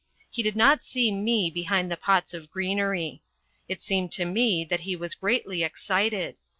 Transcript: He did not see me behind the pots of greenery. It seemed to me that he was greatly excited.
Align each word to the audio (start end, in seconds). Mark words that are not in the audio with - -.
He 0.31 0.41
did 0.41 0.55
not 0.55 0.83
see 0.83 1.11
me 1.11 1.51
behind 1.51 1.91
the 1.91 1.95
pots 1.95 2.33
of 2.33 2.49
greenery. 2.49 3.21
It 3.69 3.83
seemed 3.83 4.11
to 4.13 4.25
me 4.25 4.65
that 4.65 4.79
he 4.79 4.95
was 4.95 5.13
greatly 5.13 5.61
excited. 5.61 6.37